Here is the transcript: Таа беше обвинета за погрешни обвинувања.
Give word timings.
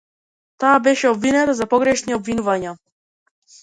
Таа 0.63 0.79
беше 0.87 1.11
обвинета 1.13 1.57
за 1.61 1.71
погрешни 1.77 2.19
обвинувања. 2.21 2.79